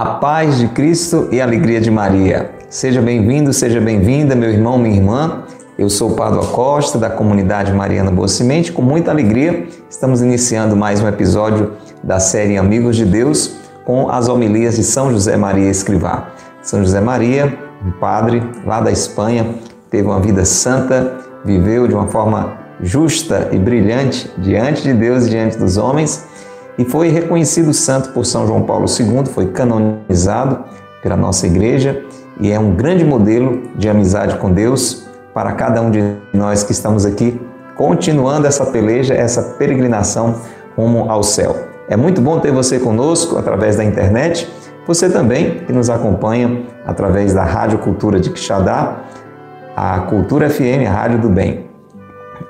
[0.00, 2.52] A paz de Cristo e a alegria de Maria.
[2.70, 5.42] Seja bem-vindo, seja bem-vinda, meu irmão, minha irmã.
[5.78, 8.72] Eu sou o Padre Costa, da comunidade Mariana Boa Semente.
[8.72, 11.72] Com muita alegria, estamos iniciando mais um episódio
[12.02, 16.28] da série Amigos de Deus com as homilias de São José Maria Escrivá.
[16.62, 19.54] São José Maria, um padre lá da Espanha,
[19.90, 25.30] teve uma vida santa, viveu de uma forma justa e brilhante diante de Deus e
[25.30, 26.26] diante dos homens
[26.78, 30.64] e foi reconhecido santo por São João Paulo II, foi canonizado
[31.02, 32.02] pela nossa igreja
[32.40, 36.72] e é um grande modelo de amizade com Deus para cada um de nós que
[36.72, 37.40] estamos aqui
[37.76, 40.36] continuando essa peleja, essa peregrinação
[40.76, 41.56] rumo ao céu.
[41.88, 44.50] É muito bom ter você conosco através da internet,
[44.90, 49.04] você também que nos acompanha através da Rádio Cultura de Quixadá,
[49.76, 51.70] a Cultura FM, a Rádio do Bem.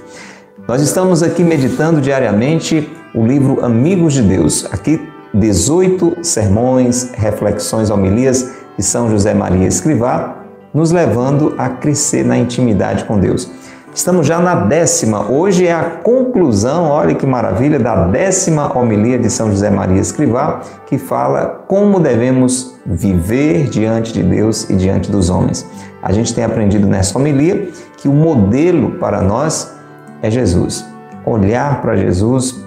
[0.67, 4.67] Nós estamos aqui meditando diariamente o livro Amigos de Deus.
[4.71, 5.01] Aqui
[5.39, 10.35] 18 sermões, reflexões, homilias de São José Maria Escrivá,
[10.73, 13.49] nos levando a crescer na intimidade com Deus.
[13.93, 19.27] Estamos já na décima, hoje é a conclusão, olha que maravilha, da décima homilia de
[19.27, 25.31] São José Maria Escrivá, que fala como devemos viver diante de Deus e diante dos
[25.31, 25.65] homens.
[26.01, 29.75] A gente tem aprendido nessa homilia que o modelo para nós
[30.21, 30.85] é Jesus.
[31.25, 32.66] Olhar para Jesus,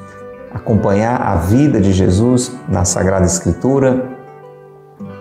[0.52, 4.10] acompanhar a vida de Jesus na Sagrada Escritura,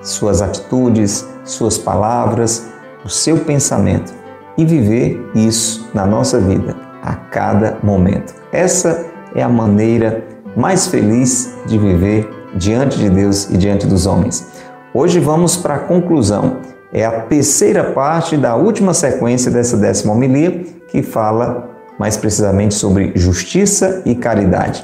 [0.02, 2.68] suas atitudes, suas palavras,
[3.06, 4.14] o seu pensamento
[4.58, 8.34] e viver isso na nossa vida a cada momento.
[8.52, 10.24] Essa é a maneira
[10.56, 14.48] mais feliz de viver diante de Deus e diante dos homens.
[14.94, 16.58] Hoje vamos para a conclusão.
[16.92, 21.70] É a terceira parte da última sequência dessa décima homilia que fala
[22.00, 24.84] mais precisamente sobre justiça e caridade.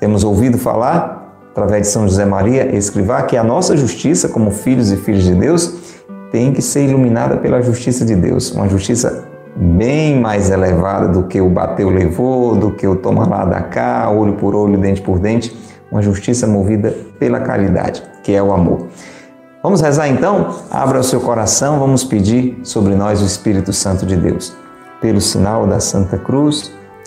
[0.00, 4.90] Temos ouvido falar, através de São José Maria Escrivá, que a nossa justiça como filhos
[4.90, 5.74] e filhas de Deus
[6.32, 11.38] tem que ser iluminada pela justiça de Deus, uma justiça bem mais elevada do que
[11.38, 15.18] o bateu levou, do que o toma lá da cá, olho por olho, dente por
[15.18, 15.54] dente,
[15.92, 18.86] uma justiça movida pela caridade, que é o amor.
[19.62, 20.54] Vamos rezar então?
[20.70, 24.56] Abra o seu coração, vamos pedir sobre nós o Espírito Santo de Deus.
[24.98, 26.72] Pelo sinal da Santa Cruz,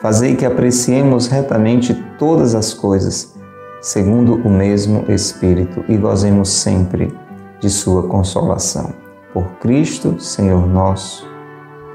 [0.00, 3.34] fazei que apreciemos retamente todas as coisas,
[3.80, 7.12] segundo o mesmo Espírito, e gozemos sempre
[7.60, 8.92] de sua consolação.
[9.32, 11.28] Por Cristo, Senhor nosso.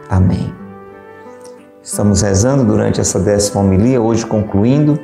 [0.10, 0.54] Amém.
[1.84, 5.00] Estamos rezando durante essa décima homilia, hoje concluindo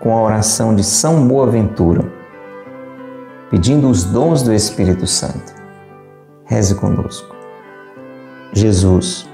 [0.00, 2.04] com a oração de São Boaventura,
[3.50, 5.54] pedindo os dons do Espírito Santo.
[6.44, 7.36] Reze conosco.
[8.52, 9.29] Jesus,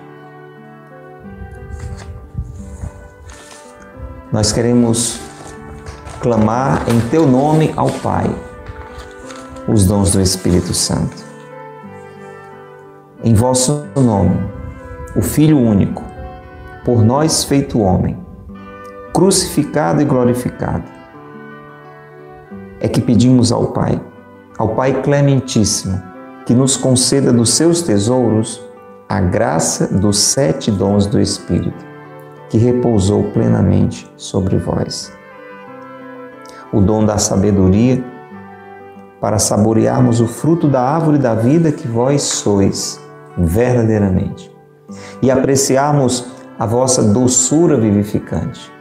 [4.37, 5.19] nós queremos
[6.21, 8.27] clamar em Teu nome ao Pai
[9.67, 11.25] os dons do Espírito Santo.
[13.25, 14.39] Em vosso nome,
[15.17, 16.05] o Filho único,
[16.85, 18.15] por nós feito homem,
[19.15, 20.85] crucificado e glorificado,
[22.79, 23.99] é que pedimos ao Pai,
[24.59, 25.99] ao Pai clementíssimo,
[26.45, 28.63] que nos conceda dos seus tesouros
[29.09, 31.86] a graça dos sete dons do Espírito,
[32.49, 35.13] que repousou plenamente sobre vós.
[36.73, 38.05] O dom da sabedoria,
[39.21, 43.01] para saborearmos o fruto da árvore da vida que vós sois
[43.37, 44.55] verdadeiramente,
[45.23, 46.27] e apreciarmos
[46.59, 48.73] a vossa doçura vivificante.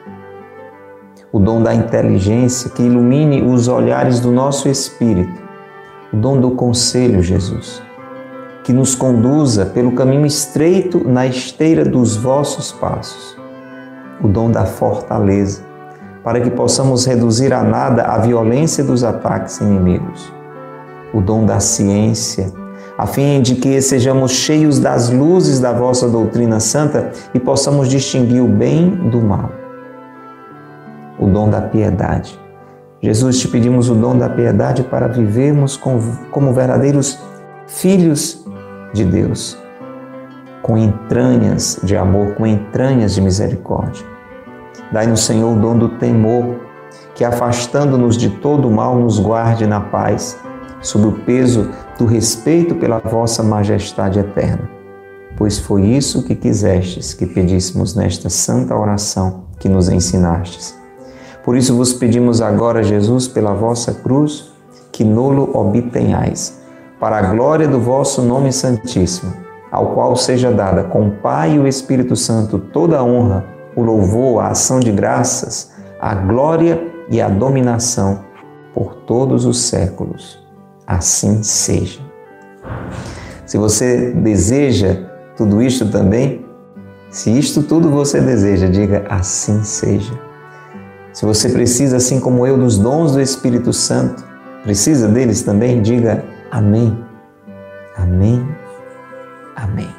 [1.31, 5.43] O dom da inteligência que ilumine os olhares do nosso espírito,
[6.13, 7.81] o dom do conselho, Jesus,
[8.63, 13.44] que nos conduza pelo caminho estreito na esteira dos vossos passos.
[14.21, 15.61] O dom da fortaleza,
[16.23, 20.33] para que possamos reduzir a nada a violência dos ataques inimigos.
[21.13, 22.51] O dom da ciência,
[22.97, 28.41] a fim de que sejamos cheios das luzes da vossa doutrina santa e possamos distinguir
[28.41, 29.51] o bem do mal.
[31.19, 32.39] O dom da piedade.
[33.01, 37.19] Jesus, te pedimos o dom da piedade para vivermos como verdadeiros
[37.67, 38.45] filhos
[38.93, 39.57] de Deus,
[40.65, 44.03] com entranhas de amor, com entranhas de misericórdia.
[44.91, 46.55] Dai-nos, Senhor, o dom do temor,
[47.13, 50.39] que afastando-nos de todo o mal, nos guarde na paz,
[50.81, 51.69] sob o peso
[51.99, 54.67] do respeito pela vossa majestade eterna.
[55.37, 60.75] Pois foi isso que quisestes que pedíssemos nesta santa oração que nos ensinastes.
[61.43, 64.51] Por isso vos pedimos agora, Jesus, pela vossa cruz,
[64.91, 66.59] que nolo obtenhais,
[66.99, 69.44] para a glória do vosso nome santíssimo,
[69.75, 73.43] ao qual seja dada com o Pai e o Espírito Santo toda a honra,
[73.75, 78.23] o louvor, a ação de graças, a glória e a dominação
[78.73, 80.41] por todos os séculos
[80.87, 81.99] assim seja.
[83.45, 86.45] Se você deseja tudo isto também,
[87.09, 90.13] se isto tudo você deseja, diga assim seja.
[91.11, 94.23] Se você precisa, assim como eu, dos dons do Espírito Santo,
[94.63, 96.97] precisa deles também, diga amém.
[97.97, 98.64] Amém.
[99.55, 99.89] Amém.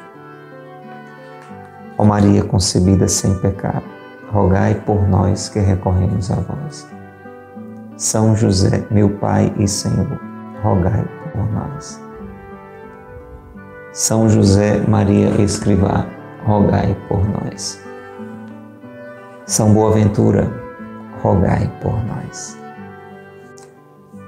[1.97, 3.85] Ó Maria concebida sem pecado,
[4.31, 6.87] rogai por nós que recorremos a vós.
[7.95, 10.27] São José, meu Pai e Senhor
[10.63, 12.01] rogai por nós.
[13.93, 16.05] São José Maria Escrivá,
[16.45, 17.81] rogai por nós.
[19.45, 20.51] São Boaventura,
[21.21, 22.57] rogai por nós.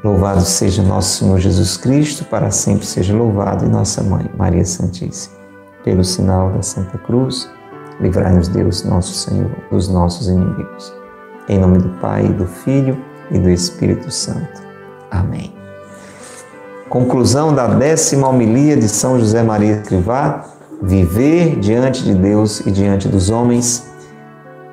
[0.01, 5.35] Louvado seja nosso Senhor Jesus Cristo, para sempre seja louvado, e nossa Mãe, Maria Santíssima.
[5.83, 7.49] Pelo sinal da Santa Cruz,
[7.99, 10.93] livrai-nos Deus, nosso Senhor, dos nossos inimigos.
[11.49, 12.97] Em nome do Pai, do Filho
[13.29, 14.61] e do Espírito Santo.
[15.11, 15.53] Amém.
[16.87, 20.45] Conclusão da décima homilia de São José Maria Escrivá,
[20.81, 23.85] viver diante de Deus e diante dos homens.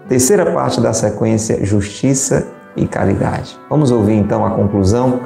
[0.08, 2.46] Terceira parte da sequência, justiça
[2.76, 3.58] e caridade.
[3.70, 5.20] Vamos ouvir então a conclusão,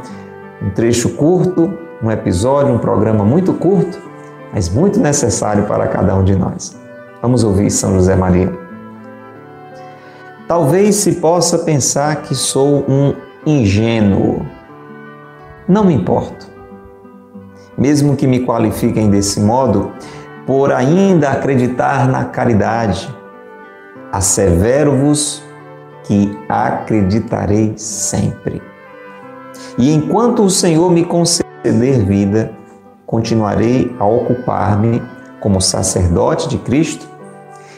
[0.62, 3.98] um trecho curto, um episódio, um programa muito curto,
[4.52, 6.78] mas muito necessário para cada um de nós.
[7.20, 8.52] Vamos ouvir São José Maria.
[10.48, 13.14] Talvez se possa pensar que sou um
[13.46, 14.44] ingênuo.
[15.68, 16.50] Não me importo
[17.80, 19.90] mesmo que me qualifiquem desse modo,
[20.46, 23.08] por ainda acreditar na caridade.
[24.12, 25.42] Assevero-vos
[26.04, 28.62] que acreditarei sempre.
[29.78, 32.52] E enquanto o Senhor me conceder vida,
[33.06, 35.02] continuarei a ocupar-me
[35.40, 37.08] como sacerdote de Cristo,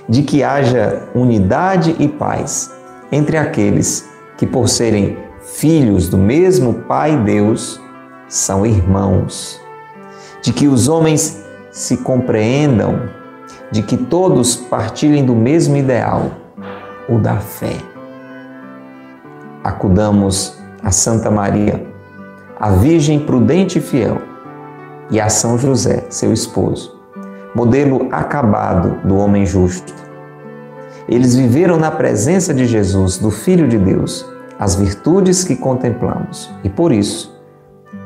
[0.08, 2.70] de que haja unidade e paz
[3.10, 7.80] entre aqueles que, por serem filhos do mesmo Pai Deus,
[8.28, 9.62] são irmãos
[10.42, 13.08] de que os homens se compreendam,
[13.70, 16.30] de que todos partilhem do mesmo ideal,
[17.08, 17.91] o da fé.
[19.64, 21.86] Acudamos a Santa Maria,
[22.58, 24.18] a Virgem prudente e fiel,
[25.08, 26.98] e a São José, seu esposo,
[27.54, 29.94] modelo acabado do homem justo.
[31.08, 34.26] Eles viveram na presença de Jesus, do Filho de Deus,
[34.58, 37.32] as virtudes que contemplamos, e por isso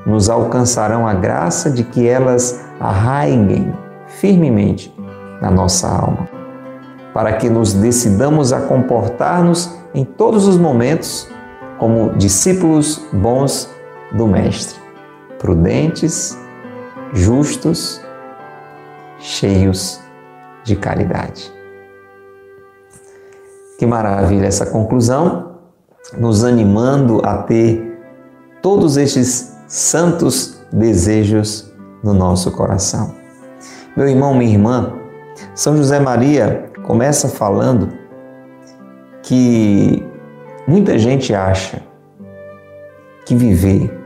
[0.04, 3.72] nos alcançarão a graça de que elas arraiguem
[4.08, 4.94] firmemente
[5.40, 6.28] na nossa alma,
[7.14, 11.28] para que nos decidamos a comportar-nos em todos os momentos
[11.78, 13.71] como discípulos bons
[14.12, 14.80] do Mestre,
[15.38, 16.38] prudentes,
[17.12, 18.00] justos,
[19.18, 20.00] cheios
[20.64, 21.52] de caridade.
[23.78, 25.56] Que maravilha essa conclusão,
[26.16, 27.99] nos animando a ter
[28.62, 33.14] todos estes santos desejos no nosso coração.
[33.97, 34.92] Meu irmão, minha irmã,
[35.54, 37.92] São José Maria começa falando
[39.23, 40.06] que
[40.66, 41.82] muita gente acha
[43.25, 43.96] que viver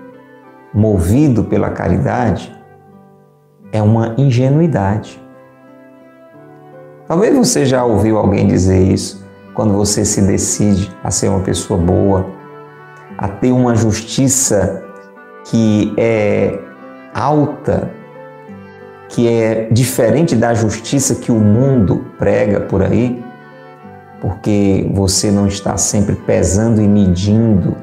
[0.72, 2.52] movido pela caridade
[3.72, 5.20] é uma ingenuidade.
[7.06, 11.78] Talvez você já ouviu alguém dizer isso quando você se decide a ser uma pessoa
[11.78, 12.26] boa,
[13.18, 14.82] a ter uma justiça
[15.44, 16.58] que é
[17.12, 17.90] alta,
[19.08, 23.22] que é diferente da justiça que o mundo prega por aí,
[24.20, 27.74] porque você não está sempre pesando e medindo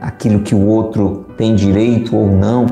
[0.00, 2.66] aquilo que o outro tem direito ou não,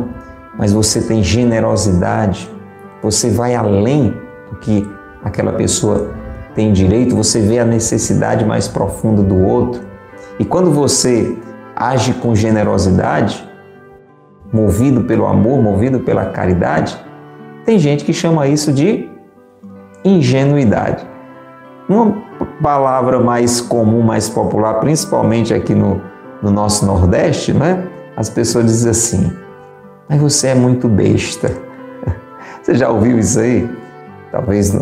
[0.59, 2.51] mas você tem generosidade,
[3.03, 4.15] você vai além
[4.51, 4.89] do que
[5.23, 6.11] aquela pessoa
[6.55, 9.83] tem direito, você vê a necessidade mais profunda do outro.
[10.41, 11.37] E quando você
[11.77, 13.49] age com generosidade,
[14.53, 16.99] movido pelo amor, movido pela caridade,
[17.65, 19.09] tem gente que chama isso de
[20.05, 21.07] ingenuidade.
[21.89, 22.15] Uma
[22.63, 26.01] palavra mais comum, mais popular, principalmente aqui no,
[26.43, 27.89] no nosso Nordeste, né?
[28.19, 29.33] as pessoas dizem assim:
[30.09, 31.53] mas você é muito besta.
[32.63, 33.71] Você já ouviu isso aí?
[34.33, 34.75] Talvez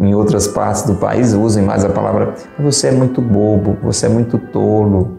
[0.00, 2.34] em outras partes do país usem mais a palavra.
[2.58, 5.18] Você é muito bobo, você é muito tolo.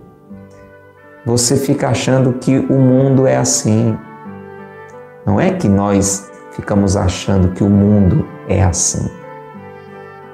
[1.26, 3.96] Você fica achando que o mundo é assim.
[5.26, 9.08] Não é que nós ficamos achando que o mundo é assim.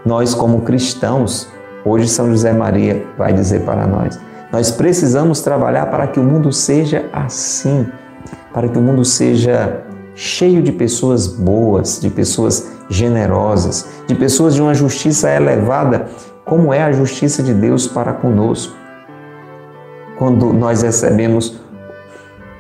[0.05, 1.48] Nós, como cristãos,
[1.86, 4.20] hoje São José Maria vai dizer para nós:
[4.51, 7.86] nós precisamos trabalhar para que o mundo seja assim
[8.53, 14.62] para que o mundo seja cheio de pessoas boas, de pessoas generosas, de pessoas de
[14.62, 16.08] uma justiça elevada,
[16.46, 18.75] como é a justiça de Deus para conosco.
[20.17, 21.60] Quando nós recebemos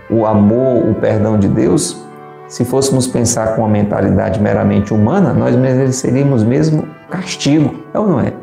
[0.09, 2.01] o amor, o perdão de Deus,
[2.47, 8.19] se fôssemos pensar com uma mentalidade meramente humana, nós mereceríamos mesmo castigo, é ou não
[8.19, 8.33] é?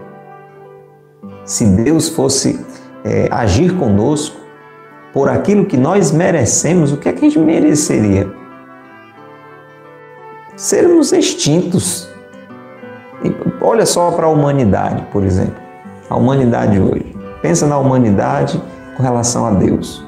[1.44, 2.64] Se Deus fosse
[3.04, 4.37] é, agir conosco,
[5.12, 8.30] por aquilo que nós merecemos, o que é que a gente mereceria?
[10.54, 12.08] Sermos extintos.
[13.60, 15.56] olha só para a humanidade, por exemplo.
[16.10, 17.16] A humanidade hoje.
[17.40, 18.62] Pensa na humanidade
[18.96, 20.04] com relação a Deus.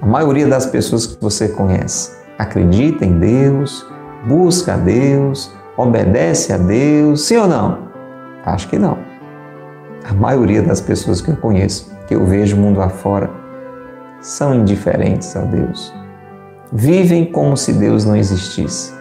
[0.00, 3.86] A maioria das pessoas que você conhece acredita em Deus,
[4.26, 7.78] busca a Deus, obedece a Deus, sim ou não?
[8.44, 8.98] Acho que não.
[10.08, 13.28] A maioria das pessoas que eu conheço, que eu vejo mundo afora,
[14.20, 15.92] são indiferentes a Deus.
[16.72, 18.92] Vivem como se Deus não existisse.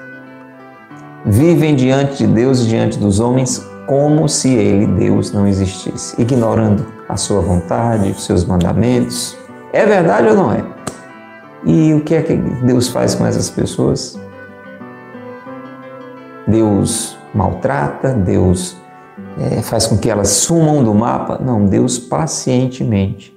[1.25, 6.85] Vivem diante de Deus e diante dos homens como se Ele, Deus, não existisse, ignorando
[7.07, 9.37] a sua vontade, os seus mandamentos.
[9.71, 10.63] É verdade ou não é?
[11.63, 14.19] E o que é que Deus faz com essas pessoas?
[16.47, 18.77] Deus maltrata, Deus
[19.39, 21.39] é, faz com que elas sumam do mapa?
[21.43, 23.35] Não, Deus pacientemente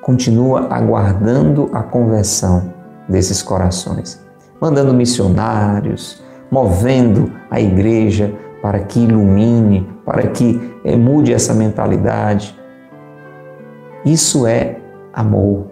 [0.00, 2.72] continua aguardando a conversão
[3.08, 4.20] desses corações,
[4.60, 12.58] mandando missionários, movendo a igreja para que ilumine, para que é, mude essa mentalidade.
[14.04, 14.80] Isso é
[15.12, 15.66] amor,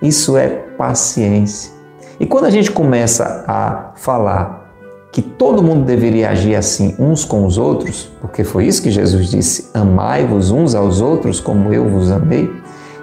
[0.00, 1.73] isso é paciência.
[2.18, 4.64] E quando a gente começa a falar
[5.10, 9.28] que todo mundo deveria agir assim uns com os outros, porque foi isso que Jesus
[9.28, 12.50] disse: amai-vos uns aos outros como eu vos amei.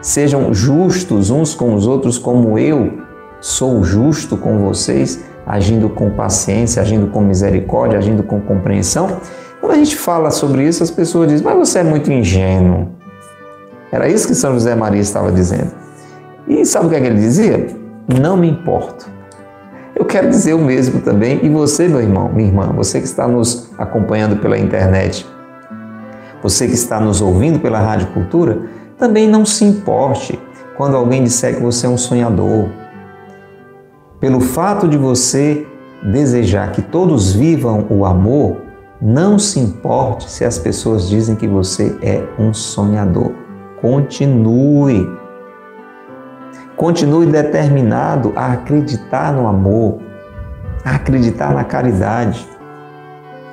[0.02, 3.00] Sejam justos uns com os outros, como eu
[3.40, 9.18] sou justo com vocês, agindo com paciência, agindo com misericórdia, agindo com compreensão.
[9.60, 12.90] Quando a gente fala sobre isso, as pessoas dizem, mas você é muito ingênuo.
[13.92, 15.72] Era isso que São José Maria estava dizendo.
[16.48, 17.81] E sabe o que, é que ele dizia?
[18.20, 19.10] Não me importo.
[19.96, 21.40] Eu quero dizer o mesmo também.
[21.44, 25.26] E você, meu irmão, minha irmã, você que está nos acompanhando pela internet,
[26.42, 28.64] você que está nos ouvindo pela Rádio Cultura,
[28.98, 30.40] também não se importe
[30.76, 32.70] quando alguém disser que você é um sonhador.
[34.20, 35.68] Pelo fato de você
[36.04, 38.58] desejar que todos vivam o amor,
[39.02, 43.32] não se importe se as pessoas dizem que você é um sonhador.
[43.82, 45.21] Continue.
[46.82, 50.00] Continue determinado a acreditar no amor,
[50.84, 52.44] a acreditar na caridade.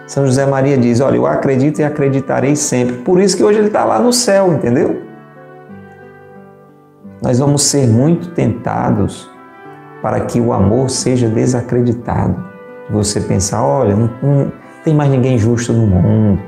[0.07, 2.97] São José Maria diz: Olha, eu acredito e acreditarei sempre.
[2.97, 5.09] Por isso que hoje ele está lá no céu, entendeu?
[7.21, 9.29] nós vamos ser muito tentados
[10.01, 12.43] para que o amor seja desacreditado.
[12.91, 14.53] Você pensar, olha, não, não
[14.85, 16.41] tem mais ninguém justo no mundo.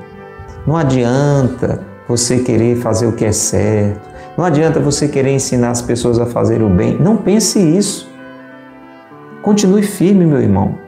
[0.66, 4.09] Não adianta você querer fazer o que é certo.
[4.36, 6.96] Não adianta você querer ensinar as pessoas a fazer o bem.
[6.98, 8.08] Não pense isso.
[9.42, 10.78] Continue firme, meu irmão.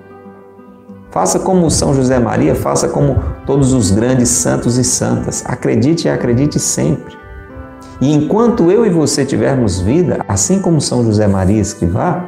[1.11, 5.45] Faça como São José Maria, faça como todos os grandes santos e santas.
[5.47, 7.15] Acredite e acredite sempre.
[8.01, 12.25] E enquanto eu e você tivermos vida, assim como São José Maria Escrivá,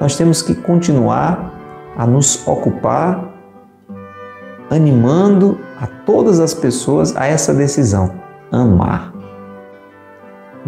[0.00, 1.54] nós temos que continuar
[1.96, 3.34] a nos ocupar
[4.70, 8.12] animando a todas as pessoas a essa decisão:
[8.52, 9.07] amar.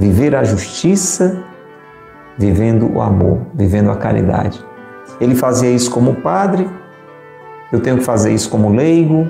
[0.01, 1.45] Viver a justiça,
[2.39, 4.59] vivendo o amor, vivendo a caridade.
[5.21, 6.67] Ele fazia isso como padre,
[7.71, 9.29] eu tenho que fazer isso como leigo.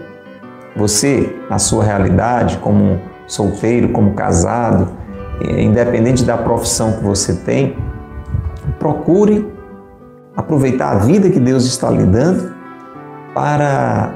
[0.77, 4.89] Você, na sua realidade, como solteiro, como casado,
[5.43, 7.77] eh, independente da profissão que você tem,
[8.79, 9.53] procure
[10.37, 12.55] aproveitar a vida que Deus está lhe dando
[13.35, 14.15] para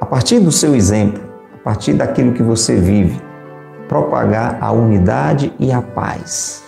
[0.00, 1.22] a partir do seu exemplo,
[1.54, 3.22] a partir daquilo que você vive,
[3.88, 6.64] propagar a unidade e a paz.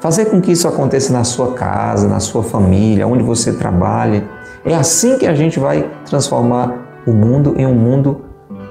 [0.00, 4.24] Fazer com que isso aconteça na sua casa, na sua família, onde você trabalha.
[4.64, 8.24] É assim que a gente vai transformar o mundo em um mundo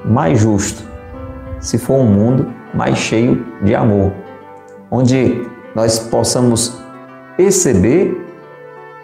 [0.04, 0.84] mais justo.
[1.60, 4.12] Se for um mundo mais cheio de amor,
[4.92, 5.42] onde
[5.74, 6.80] nós possamos
[7.36, 8.26] perceber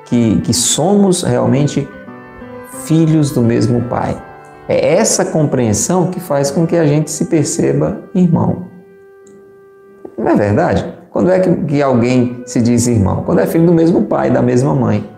[0.06, 1.88] que, que somos realmente
[2.86, 4.31] filhos do mesmo Pai.
[4.68, 8.68] É essa compreensão que faz com que a gente se perceba irmão.
[10.18, 11.02] Não é verdade?
[11.10, 13.24] Quando é que, alguém se diz irmão?
[13.24, 15.10] Quando é filho do mesmo pai, da mesma mãe.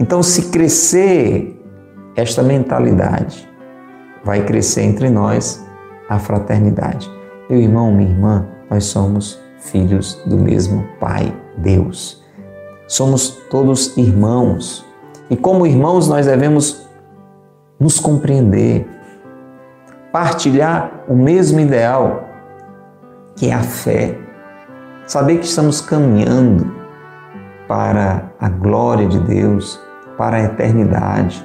[0.00, 1.60] Então, se crescer
[2.16, 3.48] esta mentalidade,
[4.24, 5.62] vai crescer entre nós
[6.08, 7.10] a fraternidade.
[7.50, 12.22] Meu irmão, minha irmã, nós somos filhos do mesmo Pai, Deus.
[12.88, 14.84] Somos todos irmãos.
[15.28, 16.81] E como irmãos, nós devemos
[17.82, 18.88] nos compreender,
[20.12, 22.28] partilhar o mesmo ideal,
[23.34, 24.16] que é a fé.
[25.04, 26.72] Saber que estamos caminhando
[27.66, 29.80] para a glória de Deus,
[30.16, 31.44] para a eternidade.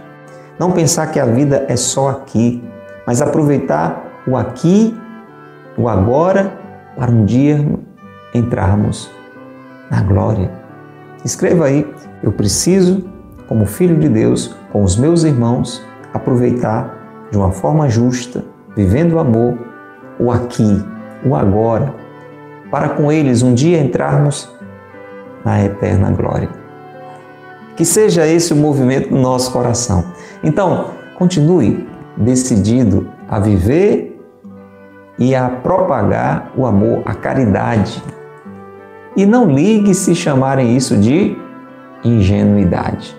[0.59, 2.63] Não pensar que a vida é só aqui,
[3.07, 4.95] mas aproveitar o aqui,
[5.75, 6.53] o agora,
[6.95, 7.65] para um dia
[8.31, 9.09] entrarmos
[9.89, 10.51] na glória.
[11.25, 13.09] Escreva aí, eu preciso,
[13.47, 15.86] como filho de Deus, com os meus irmãos,
[16.17, 18.43] aproveitar de uma forma justa
[18.75, 19.57] vivendo o amor,
[20.19, 20.85] o aqui,
[21.25, 21.95] o agora,
[22.69, 24.53] para com eles um dia entrarmos
[25.43, 26.49] na eterna glória.
[27.75, 30.05] Que seja esse o movimento do nosso coração.
[30.43, 34.19] Então, continue decidido a viver
[35.17, 38.03] e a propagar o amor, a caridade.
[39.15, 41.35] E não ligue se chamarem isso de
[42.03, 43.15] ingenuidade.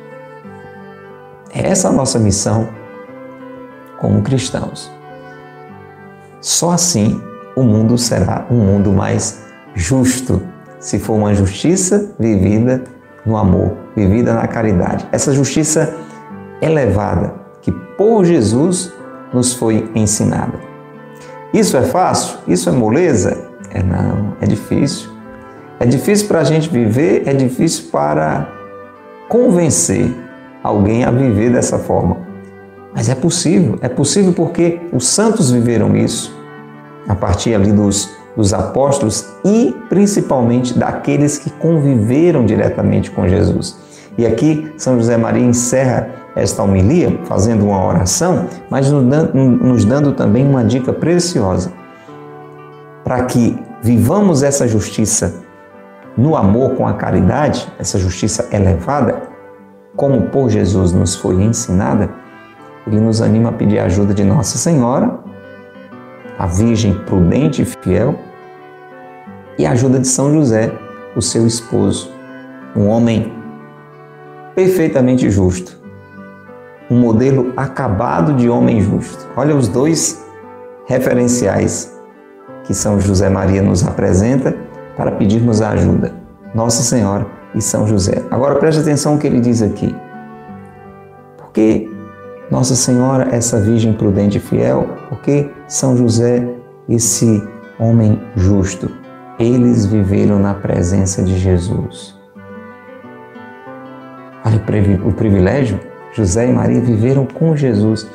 [1.53, 2.69] É essa a nossa missão
[4.01, 4.91] como cristãos.
[6.41, 7.21] Só assim
[7.57, 9.43] o mundo será um mundo mais
[9.75, 10.41] justo,
[10.79, 12.85] se for uma justiça vivida
[13.27, 15.07] no amor, vivida na caridade.
[15.11, 15.97] Essa justiça
[16.63, 18.93] elevada que por Jesus
[19.33, 20.55] nos foi ensinada.
[21.53, 22.39] Isso é fácil?
[22.47, 23.49] Isso é moleza?
[23.71, 25.11] É não, é difícil.
[25.81, 28.49] É difícil para a gente viver, é difícil para
[29.29, 30.15] convencer
[30.63, 32.28] alguém a viver dessa forma.
[32.95, 36.37] Mas é possível, é possível porque os santos viveram isso,
[37.07, 43.79] a partir ali dos, dos apóstolos e principalmente daqueles que conviveram diretamente com Jesus.
[44.17, 49.85] E aqui São José Maria encerra esta homilia fazendo uma oração, mas nos dando, nos
[49.85, 51.73] dando também uma dica preciosa
[53.05, 55.43] para que vivamos essa justiça
[56.17, 59.23] no amor com a caridade, essa justiça elevada,
[59.97, 62.11] como por Jesus nos foi ensinada
[62.89, 65.19] ele nos anima a pedir a ajuda de Nossa Senhora,
[66.39, 68.19] a Virgem prudente e fiel,
[69.59, 70.73] e a ajuda de São José,
[71.15, 72.11] o seu esposo,
[72.75, 73.33] um homem
[74.55, 75.79] perfeitamente justo,
[76.91, 79.29] um modelo acabado de homem justo.
[79.37, 80.25] Olha os dois
[80.87, 81.95] referenciais
[82.65, 84.57] que São José Maria nos apresenta
[84.97, 86.15] para pedirmos a ajuda.
[86.55, 88.23] Nossa Senhora e São José.
[88.31, 89.95] Agora preste atenção no que ele diz aqui.
[91.37, 91.89] Porque
[92.51, 96.49] nossa Senhora, essa Virgem prudente e fiel, porque São José,
[96.89, 97.47] esse
[97.79, 98.91] homem justo,
[99.39, 102.17] eles viveram na presença de Jesus.
[104.45, 104.57] Olha
[105.05, 105.79] o privilégio,
[106.15, 108.07] José e Maria viveram com Jesus.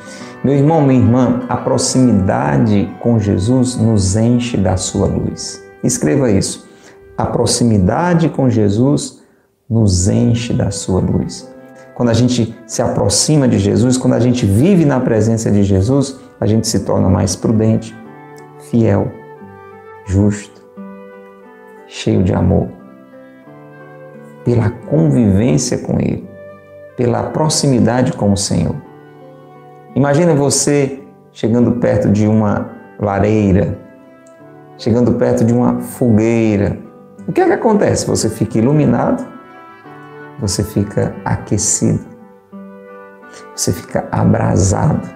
[0.43, 5.63] Meu irmão, minha irmã, a proximidade com Jesus nos enche da sua luz.
[5.84, 6.67] Escreva isso.
[7.15, 9.22] A proximidade com Jesus
[9.69, 11.52] nos enche da sua luz
[11.95, 16.19] quando a gente se aproxima de Jesus, quando a gente vive na presença de Jesus,
[16.39, 17.95] a gente se torna mais prudente,
[18.69, 19.12] fiel,
[20.06, 20.62] justo,
[21.88, 22.69] cheio de amor.
[24.43, 26.27] Pela convivência com Ele,
[26.97, 28.75] pela proximidade com o Senhor.
[29.95, 30.99] Imagina você
[31.32, 33.77] chegando perto de uma lareira,
[34.77, 36.77] chegando perto de uma fogueira.
[37.27, 38.06] O que é que acontece?
[38.08, 39.25] Você fica iluminado,
[40.39, 42.06] você fica aquecido,
[43.56, 45.08] você fica abrasado,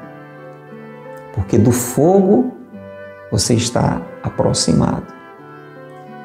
[1.33, 2.53] porque do fogo
[3.31, 5.05] você está aproximado.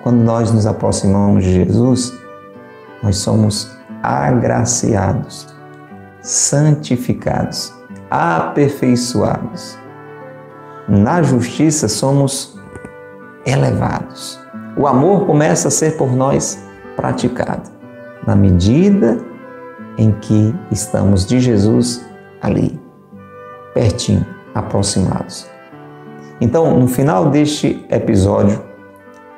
[0.02, 2.12] Quando nós nos aproximamos de Jesus,
[3.02, 3.70] nós somos
[4.02, 5.46] agraciados,
[6.20, 7.72] santificados,
[8.10, 9.78] aperfeiçoados.
[10.88, 12.58] Na justiça somos
[13.46, 14.40] elevados.
[14.76, 16.58] O amor começa a ser por nós
[16.96, 17.81] praticado
[18.26, 19.18] na medida
[19.98, 22.04] em que estamos de Jesus
[22.40, 22.80] ali,
[23.74, 25.50] pertinho, aproximados.
[26.40, 28.60] Então, no final deste episódio,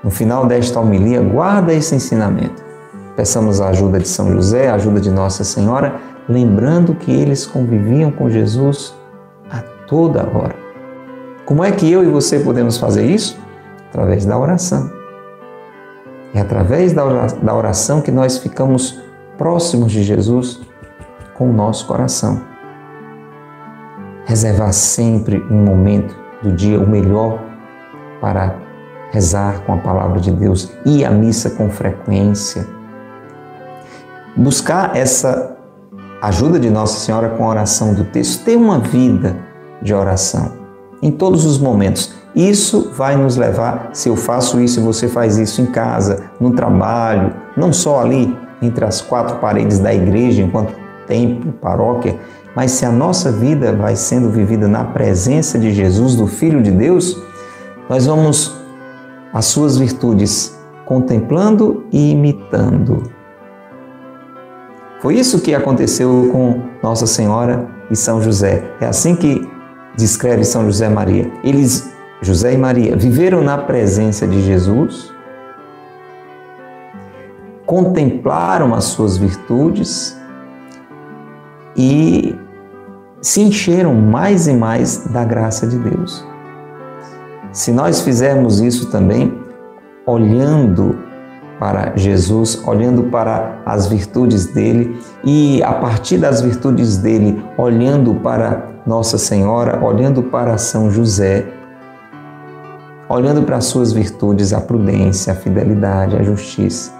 [0.03, 2.63] no final desta homilia, guarda esse ensinamento.
[3.17, 5.97] Peçamos a ajuda de São José, a ajuda de Nossa Senhora,
[6.29, 8.95] lembrando que eles conviviam com Jesus
[9.51, 10.55] a toda hora.
[11.45, 13.39] Como é que eu e você podemos fazer isso?
[13.91, 15.04] Através da oração.
[16.35, 19.01] É através da oração que nós ficamos
[19.39, 20.61] próximos de Jesus
[21.35, 22.43] com o nosso coração.
[24.27, 27.39] Reservar sempre um momento do dia, o melhor,
[28.21, 28.57] para
[29.13, 32.67] rezar com a palavra de Deus, ir à missa com frequência,
[34.37, 35.57] buscar essa
[36.21, 39.37] ajuda de Nossa Senhora com a oração do texto, ter uma vida
[39.81, 40.53] de oração
[41.01, 42.15] em todos os momentos.
[42.35, 46.53] Isso vai nos levar, se eu faço isso e você faz isso em casa, no
[46.53, 50.75] trabalho, não só ali entre as quatro paredes da igreja, enquanto
[51.07, 52.19] templo, paróquia,
[52.57, 56.71] mas se a nossa vida vai sendo vivida na presença de Jesus, do Filho de
[56.71, 57.21] Deus,
[57.89, 58.57] nós vamos
[59.33, 63.03] as suas virtudes contemplando e imitando.
[65.01, 68.63] Foi isso que aconteceu com Nossa Senhora e São José.
[68.81, 69.47] É assim que
[69.97, 71.31] descreve São José Maria.
[71.43, 71.94] Eles,
[72.25, 75.13] José e Maria, viveram na presença de Jesus,
[77.67, 80.19] contemplaram as suas virtudes
[81.77, 82.35] e
[83.21, 86.27] se encheram mais e mais da graça de Deus.
[87.53, 89.39] Se nós fizermos isso também,
[90.07, 90.99] olhando
[91.59, 98.81] para Jesus, olhando para as virtudes dele e a partir das virtudes dele, olhando para
[98.87, 101.47] Nossa Senhora, olhando para São José,
[103.09, 106.93] olhando para as suas virtudes, a prudência, a fidelidade, a justiça,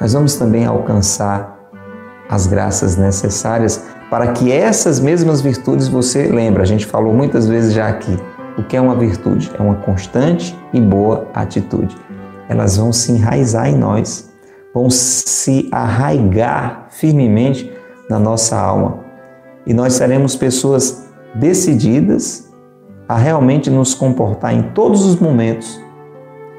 [0.00, 1.58] nós vamos também alcançar
[2.28, 7.72] as graças necessárias para que essas mesmas virtudes você lembra, a gente falou muitas vezes
[7.72, 8.18] já aqui,
[8.56, 9.50] o que é uma virtude?
[9.58, 11.96] É uma constante e boa atitude.
[12.48, 14.30] Elas vão se enraizar em nós,
[14.72, 17.72] vão se arraigar firmemente
[18.08, 18.98] na nossa alma.
[19.66, 22.52] E nós seremos pessoas decididas
[23.08, 25.80] a realmente nos comportar em todos os momentos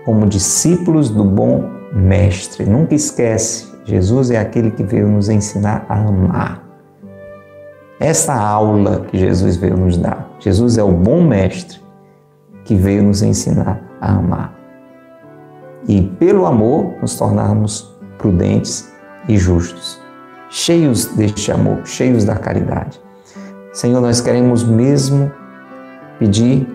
[0.06, 2.66] como discípulos do bom Mestre.
[2.66, 6.64] Nunca esquece, Jesus é aquele que veio nos ensinar a amar.
[8.00, 10.30] Essa aula que Jesus veio nos dar.
[10.40, 11.80] Jesus é o bom Mestre
[12.66, 14.54] que veio nos ensinar a amar.
[15.88, 18.92] E pelo amor nos tornarmos prudentes
[19.28, 20.02] e justos,
[20.50, 23.00] cheios deste amor, cheios da caridade.
[23.72, 25.32] Senhor, nós queremos mesmo
[26.20, 26.68] pedir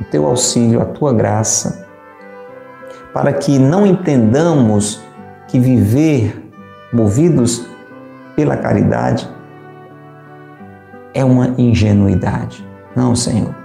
[0.00, 1.86] o teu auxílio, a tua graça,
[3.12, 5.02] para que não entendamos
[5.48, 6.50] que viver
[6.92, 7.66] movidos
[8.36, 9.28] pela caridade
[11.12, 12.66] é uma ingenuidade.
[12.94, 13.60] Não, Senhor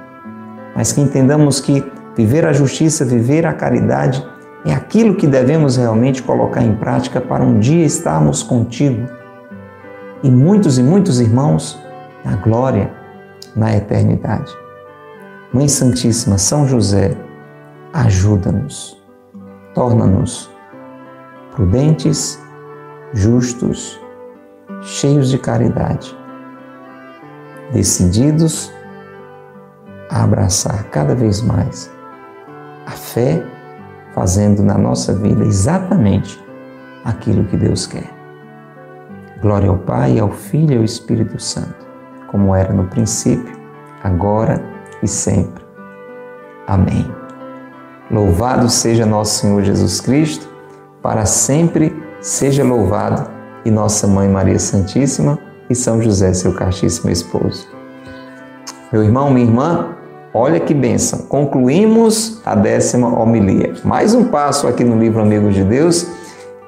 [0.75, 1.83] mas que entendamos que
[2.17, 4.23] viver a justiça, viver a caridade
[4.65, 9.07] é aquilo que devemos realmente colocar em prática para um dia estarmos contigo.
[10.21, 11.79] E muitos e muitos irmãos
[12.25, 12.91] na glória,
[13.55, 14.51] na eternidade.
[15.55, 17.15] Mãe Santíssima, São José,
[17.93, 19.01] ajuda-nos,
[19.73, 20.51] torna-nos
[21.53, 22.37] prudentes,
[23.13, 23.97] justos,
[24.81, 26.13] cheios de caridade,
[27.71, 28.69] decididos
[30.09, 31.89] a abraçar cada vez mais
[32.85, 33.41] a fé,
[34.13, 36.37] fazendo na nossa vida exatamente
[37.05, 38.13] aquilo que Deus quer.
[39.41, 41.87] Glória ao Pai, ao Filho e ao Espírito Santo,
[42.27, 43.55] como era no princípio,
[44.03, 44.74] agora e
[45.07, 45.63] sempre.
[46.67, 47.05] Amém.
[48.09, 50.47] Louvado seja nosso Senhor Jesus Cristo,
[51.01, 55.39] para sempre seja louvado, e nossa Mãe Maria Santíssima
[55.69, 57.67] e São José, seu castíssimo esposo.
[58.93, 59.95] Meu irmão, minha irmã,
[60.31, 61.23] olha que bênção.
[61.23, 63.73] Concluímos a décima homilia.
[63.83, 66.07] Mais um passo aqui no livro Amigos de Deus.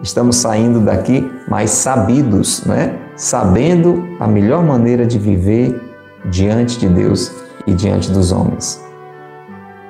[0.02, 2.97] Estamos saindo daqui mais sabidos, né?
[3.15, 5.80] Sabendo a melhor maneira de viver
[6.26, 7.32] diante de Deus
[7.67, 8.84] e diante dos homens,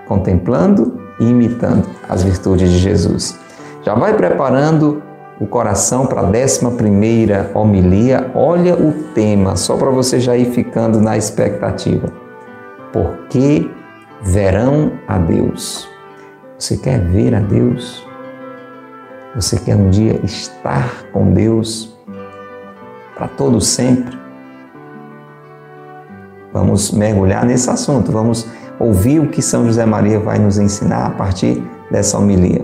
[0.08, 3.40] contemplando e imitando as virtudes de Jesus.
[3.84, 5.02] Já vai preparando
[5.40, 8.32] o coração para a décima primeira homilia.
[8.34, 12.12] Olha o tema, só para você já ir ficando na expectativa.
[12.92, 13.72] Por que
[14.22, 15.88] verão a Deus?
[16.58, 18.06] Você quer ver a Deus?
[19.36, 21.96] Você quer um dia estar com Deus
[23.16, 24.27] para todo sempre?
[26.54, 28.48] Vamos mergulhar nesse assunto, vamos
[28.80, 32.64] ouvir o que São José Maria vai nos ensinar a partir dessa homilia.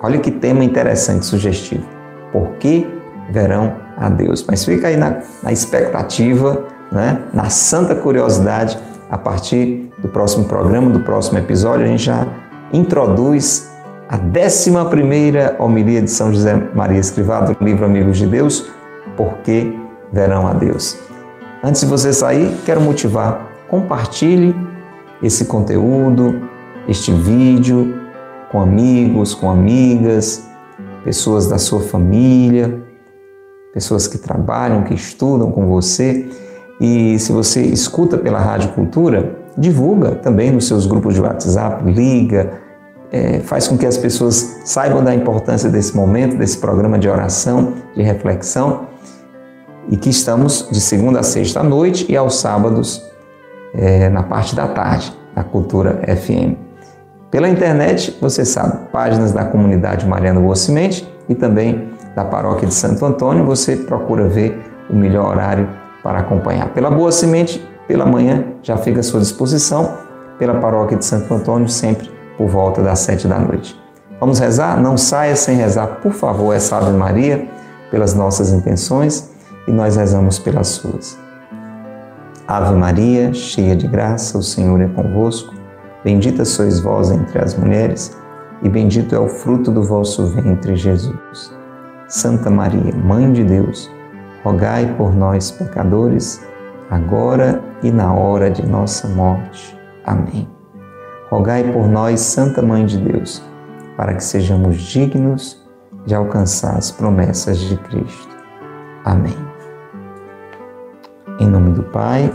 [0.00, 1.84] Olha que tema interessante, sugestivo.
[2.32, 2.86] Por que
[3.30, 4.44] verão a Deus?
[4.48, 7.22] Mas fica aí na, na expectativa, né?
[7.32, 8.78] na santa curiosidade,
[9.10, 12.26] a partir do próximo programa, do próximo episódio, a gente já
[12.72, 13.70] introduz
[14.08, 14.72] a 11
[15.58, 18.70] homilia de São José Maria Escrivá do livro Amigos de Deus,
[19.16, 19.78] Por que
[20.12, 21.11] verão a Deus?
[21.64, 24.52] Antes de você sair, quero motivar, compartilhe
[25.22, 26.48] esse conteúdo,
[26.88, 27.94] este vídeo
[28.50, 30.44] com amigos, com amigas,
[31.04, 32.82] pessoas da sua família,
[33.72, 36.28] pessoas que trabalham, que estudam com você.
[36.80, 42.54] E se você escuta pela Rádio Cultura, divulga também nos seus grupos de WhatsApp, liga,
[43.12, 47.74] é, faz com que as pessoas saibam da importância desse momento, desse programa de oração,
[47.94, 48.88] de reflexão,
[49.88, 53.02] e que estamos de segunda a sexta à noite e aos sábados
[53.74, 56.56] é, na parte da tarde, na Cultura FM.
[57.30, 62.74] Pela internet, você sabe, páginas da comunidade Mariana Boa Semente e também da paróquia de
[62.74, 65.68] Santo Antônio, você procura ver o melhor horário
[66.02, 66.68] para acompanhar.
[66.74, 69.96] Pela Boa Semente, pela manhã, já fica à sua disposição.
[70.38, 73.80] Pela paróquia de Santo Antônio, sempre por volta das sete da noite.
[74.18, 74.80] Vamos rezar?
[74.80, 77.48] Não saia sem rezar, por favor, essa Ave Maria,
[77.90, 79.31] pelas nossas intenções
[79.66, 81.18] e nós rezamos pelas suas.
[82.46, 85.54] Ave Maria, cheia de graça, o Senhor é convosco.
[86.04, 88.16] Bendita sois vós entre as mulheres,
[88.62, 91.54] e bendito é o fruto do vosso ventre, Jesus.
[92.08, 93.90] Santa Maria, Mãe de Deus,
[94.44, 96.44] rogai por nós, pecadores,
[96.90, 99.78] agora e na hora de nossa morte.
[100.04, 100.48] Amém.
[101.30, 103.42] Rogai por nós, Santa Mãe de Deus,
[103.96, 105.62] para que sejamos dignos
[106.04, 108.36] de alcançar as promessas de Cristo.
[109.04, 109.51] Amém.
[111.38, 112.32] Em nome do Pai,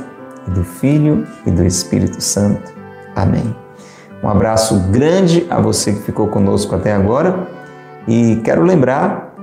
[0.48, 2.74] e do Filho e do Espírito Santo.
[3.16, 3.56] Amém.
[4.24, 7.48] Um abraço grande a você que ficou conosco até agora
[8.08, 9.34] e quero lembrar,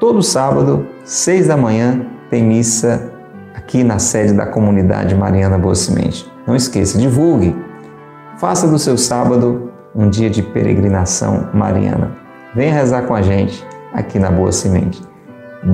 [0.00, 3.12] todo sábado, seis da manhã, tem missa
[3.54, 6.30] aqui na sede da comunidade Mariana Boa Semente.
[6.46, 7.54] Não esqueça, divulgue
[8.38, 12.12] Faça do seu sábado um dia de peregrinação mariana.
[12.54, 15.02] Venha rezar com a gente aqui na Boa Semente.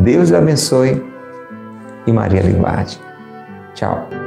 [0.02, 1.04] Deus lhe abençoe
[2.06, 2.98] e Maria lhe guarde.
[3.74, 4.23] 叫。